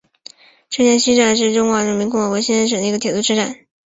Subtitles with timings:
[0.71, 3.67] 新沂西站是位于中华人民共和国江苏省新沂市的一个铁路车站。